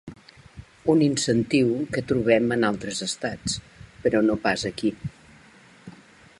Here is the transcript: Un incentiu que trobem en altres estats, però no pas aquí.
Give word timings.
Un 0.93 1.01
incentiu 1.07 1.67
que 1.97 2.03
trobem 2.13 2.49
en 2.57 2.67
altres 2.71 3.03
estats, 3.09 3.59
però 4.07 4.25
no 4.29 4.41
pas 4.47 4.67
aquí. 4.71 4.95